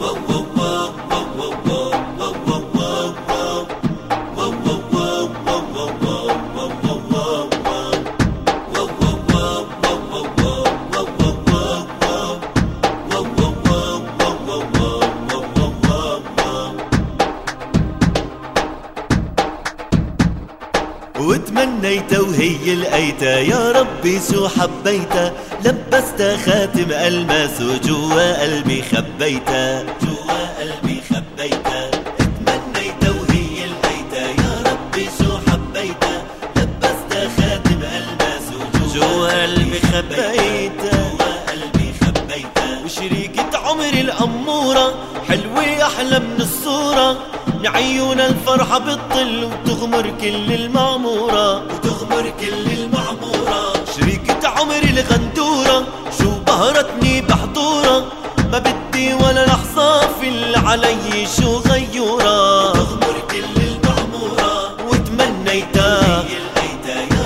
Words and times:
whoa, 0.00 0.14
whoa, 0.14 0.42
whoa. 0.56 0.79
وتمنيت 21.20 22.18
وهي 22.18 22.74
لقيتها 22.74 23.38
يا 23.38 23.72
ربي 23.72 24.20
شو 24.32 24.48
حبيتها 24.48 25.32
لبست 25.64 26.22
خاتم 26.46 26.92
ألماس 26.92 27.60
وجوا 27.60 28.42
قلبي 28.42 28.82
خبيتها 28.82 29.82
جوا 29.82 30.40
قلبي 30.60 31.00
خبيتها 31.10 31.90
تمنيت 32.18 33.02
وهي 33.04 33.66
لقيتها 33.66 34.28
يا 34.42 34.62
ربي 34.66 35.06
شو 35.18 35.38
حبيتها 35.50 36.22
لبست 36.56 37.12
خاتم 37.36 37.80
ألماس 37.82 38.46
وجوا 38.56 39.42
قلبي 39.42 39.80
خبيتها 39.80 41.10
جوا 41.18 41.32
قلبي 41.50 41.92
خبيتها 42.00 42.84
وشريكة 42.84 43.58
عمري 43.58 44.00
الأمورة. 44.00 44.94
حلوة 45.30 45.86
أحلى 45.86 46.18
من 46.18 46.40
الصورة. 46.40 47.16
عيون 47.64 48.20
الفرحة 48.20 48.78
بتطل 48.78 49.44
وتغمر 49.44 50.12
كل 50.20 50.52
المعمورة. 50.52 51.56
وتغمر 51.56 52.32
كل 52.40 52.72
المعمورة. 52.78 53.72
شريكة 53.96 54.48
عمري 54.48 54.90
الغندورة. 54.90 55.84
شو 56.18 56.30
بهرتني 56.46 57.20
بحضورة. 57.20 58.04
ما 58.52 58.58
بدي 58.58 59.14
ولا 59.14 59.46
لحظة 59.46 60.00
في 60.00 60.56
علي 60.66 61.26
شو 61.36 61.58
غيورة. 61.58 62.70
وتغمر 62.70 63.16
كل 63.30 63.62
المعمورة. 63.62 64.76
وتمنيتها. 64.88 66.24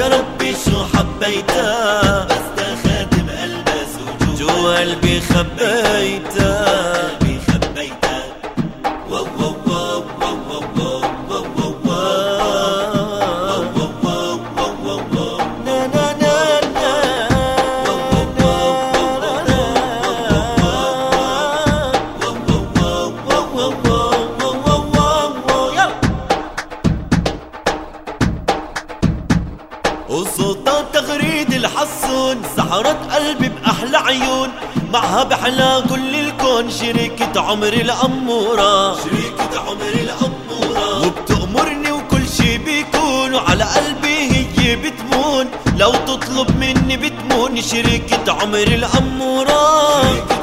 يا 0.01 0.09
ربي 0.09 0.55
شو 0.65 0.85
حبيتها. 0.95 2.25
بس 2.25 2.65
خادم 2.85 3.29
قلبها 3.41 3.87
جوا 4.39 4.79
قلبي 4.79 5.21
خبيتها 5.21 6.34
وصوتها 30.15 30.81
تغريد 30.93 31.53
الحصون 31.53 32.37
سحرت 32.57 33.13
قلبي 33.13 33.49
بأحلى 33.49 33.99
عيون. 33.99 34.51
معها 34.93 35.25
بحلى 35.25 35.83
كل 35.91 36.15
الكون 36.15 36.71
شريكة 36.71 37.41
عمري 37.41 37.81
الأمورة. 37.81 38.95
شريكة 38.95 39.61
عمري 39.61 40.01
الأمورة. 40.07 41.07
وبتأمرني 41.07 41.93
وكل 41.93 42.29
شي 42.37 42.59
بيكون 42.59 43.35
وعلى 43.35 43.65
قلبي 43.65 44.47
هي 44.59 44.77
بتمون. 44.77 45.47
لو 45.77 45.91
تطلب 45.91 46.51
مني 46.61 46.97
بتمون 46.97 47.63
شريكة 47.63 48.33
عمري 48.43 48.75
الأمورة. 48.75 49.63
شريكة 50.03 50.34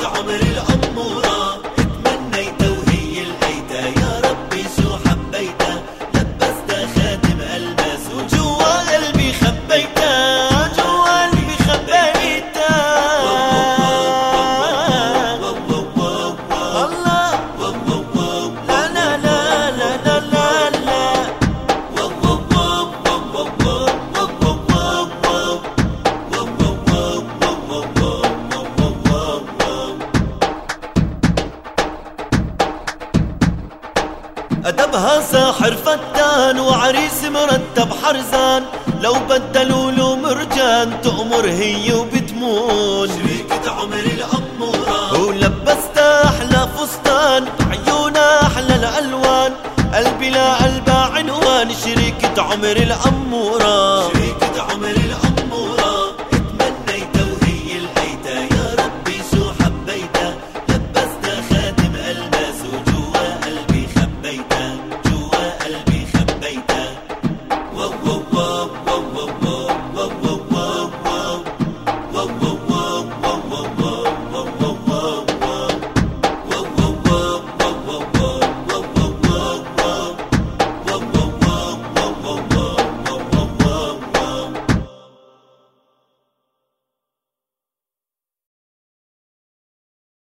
أدبها 34.92 35.22
ساحر 35.22 35.76
فتان 35.86 36.60
وعريس 36.60 37.24
مرتب 37.24 37.94
حرزان. 38.04 38.64
لو 39.02 39.14
بدلوا 39.30 39.92
له 39.92 40.16
مرجان 40.16 41.02
تأمر 41.02 41.46
هي 41.46 41.94
وبتمون. 41.94 43.08
شريكة 43.08 43.72
عمري 43.72 44.12
الأمورة 44.20 45.22
ولبستها 45.28 46.26
أحلى 46.26 46.68
فستان 46.78 47.46
عيونها 47.72 48.42
أحلى 48.42 48.76
الألوان. 48.76 49.54
قلبي 49.94 50.30
لا 50.30 50.54
قلبها 50.54 51.12
عنوان 51.16 51.70
شريكة 51.86 52.42
عمري 52.42 52.84
الأمورة 52.84 54.08